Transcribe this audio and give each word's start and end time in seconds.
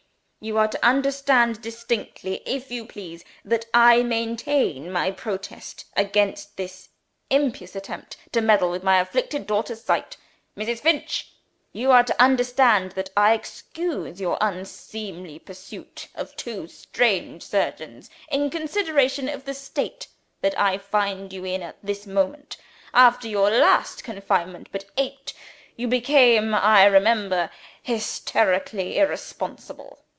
you 0.43 0.57
are 0.57 0.67
to 0.69 0.83
understand 0.83 1.61
distinctly, 1.61 2.41
if 2.47 2.71
you 2.71 2.83
please, 2.83 3.23
that 3.45 3.63
I 3.75 4.01
maintain 4.01 4.91
my 4.91 5.11
protest 5.11 5.85
against 5.95 6.57
this 6.57 6.89
impious 7.29 7.75
attempt 7.75 8.17
to 8.31 8.41
meddle 8.41 8.71
with 8.71 8.81
my 8.83 8.99
afflicted 8.99 9.45
daughter's 9.45 9.83
sight. 9.83 10.17
Mrs. 10.57 10.79
Finch! 10.79 11.31
you 11.73 11.91
are 11.91 12.03
to 12.03 12.19
understand 12.19 12.93
that 12.93 13.11
I 13.15 13.33
excuse 13.33 14.19
your 14.19 14.39
unseemly 14.41 15.37
pursuit 15.37 16.07
of 16.15 16.35
two 16.35 16.65
strange 16.67 17.43
surgeons, 17.43 18.09
in 18.31 18.49
consideration 18.49 19.29
of 19.29 19.45
the 19.45 19.53
state 19.53 20.07
that 20.41 20.59
I 20.59 20.79
find 20.79 21.31
you 21.31 21.45
in 21.45 21.61
at 21.61 21.77
this 21.83 22.07
moment. 22.07 22.57
After 22.95 23.27
your 23.27 23.51
last 23.51 24.03
confinement 24.03 24.69
but 24.71 24.85
eight 24.97 25.33
you 25.75 25.87
became, 25.87 26.55
I 26.55 26.85
remember, 26.85 27.51
hysterically 27.83 28.97
irresponsible. 28.97 29.99